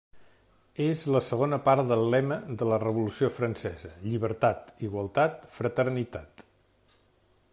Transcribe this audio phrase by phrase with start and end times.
[0.85, 6.45] És la segona part del lema de la revolució francesa: llibertat, igualtat, fraternitat.